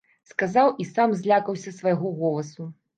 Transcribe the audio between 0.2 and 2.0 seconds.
Сказаў і сам злякаўся